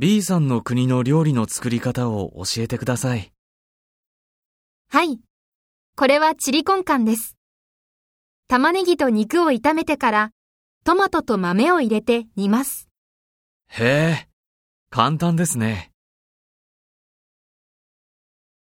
[0.00, 3.34] B さんの国の料理の作り方を教えてください。
[4.88, 5.20] はい。
[5.94, 7.36] これはチリコンカンです。
[8.48, 10.30] 玉ねぎと肉を炒めてから、
[10.84, 12.88] トマトと豆を入れて煮ます。
[13.68, 14.28] へえ、
[14.88, 15.92] 簡単ですね。